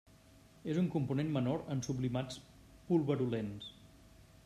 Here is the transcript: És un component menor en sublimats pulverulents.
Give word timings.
És 0.73 0.79
un 0.83 0.87
component 0.95 1.29
menor 1.35 1.61
en 1.75 1.85
sublimats 1.89 2.43
pulverulents. 2.89 3.73